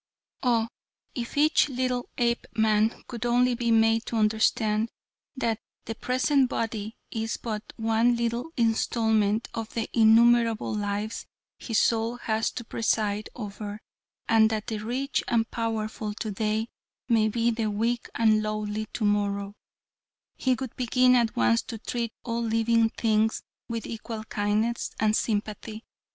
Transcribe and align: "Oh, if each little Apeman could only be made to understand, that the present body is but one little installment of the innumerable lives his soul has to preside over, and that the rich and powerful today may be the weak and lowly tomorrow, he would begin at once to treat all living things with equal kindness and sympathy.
"Oh, 0.41 0.67
if 1.13 1.37
each 1.37 1.69
little 1.69 2.09
Apeman 2.17 3.03
could 3.05 3.23
only 3.23 3.53
be 3.53 3.69
made 3.69 4.03
to 4.07 4.15
understand, 4.15 4.89
that 5.35 5.59
the 5.85 5.93
present 5.93 6.49
body 6.49 6.95
is 7.11 7.37
but 7.37 7.71
one 7.75 8.15
little 8.15 8.51
installment 8.57 9.47
of 9.53 9.71
the 9.75 9.87
innumerable 9.93 10.73
lives 10.73 11.27
his 11.59 11.77
soul 11.77 12.15
has 12.17 12.49
to 12.53 12.63
preside 12.63 13.29
over, 13.35 13.79
and 14.27 14.49
that 14.49 14.65
the 14.65 14.79
rich 14.79 15.23
and 15.27 15.51
powerful 15.51 16.15
today 16.15 16.69
may 17.07 17.27
be 17.27 17.51
the 17.51 17.69
weak 17.69 18.09
and 18.15 18.41
lowly 18.41 18.87
tomorrow, 18.93 19.53
he 20.35 20.55
would 20.55 20.75
begin 20.75 21.13
at 21.13 21.35
once 21.35 21.61
to 21.61 21.77
treat 21.77 22.11
all 22.23 22.41
living 22.41 22.89
things 22.89 23.43
with 23.69 23.85
equal 23.85 24.23
kindness 24.23 24.89
and 24.99 25.15
sympathy. 25.15 25.83